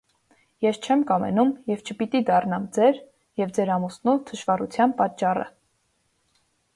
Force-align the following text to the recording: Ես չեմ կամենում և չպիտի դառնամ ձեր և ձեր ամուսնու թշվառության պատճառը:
Ես 0.65 0.77
չեմ 0.85 1.01
կամենում 1.09 1.51
և 1.71 1.83
չպիտի 1.91 2.21
դառնամ 2.29 2.65
ձեր 2.77 2.97
և 3.41 3.53
ձեր 3.59 3.73
ամուսնու 3.75 4.15
թշվառության 4.31 4.97
պատճառը: 5.03 5.45